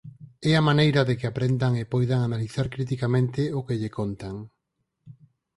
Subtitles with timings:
[0.49, 4.35] É a maneira de que aprendan e poidan analizar criticamente o que lle contan